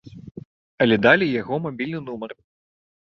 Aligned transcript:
Але 0.85 0.95
далі 1.05 1.25
яго 1.41 1.59
мабільны 1.69 1.99
нумар. 2.11 2.31